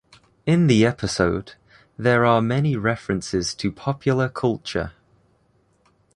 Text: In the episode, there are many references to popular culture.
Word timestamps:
In 0.47 0.65
the 0.65 0.83
episode, 0.83 1.53
there 1.95 2.25
are 2.25 2.41
many 2.41 2.75
references 2.75 3.53
to 3.53 3.71
popular 3.71 4.29
culture. 4.29 4.93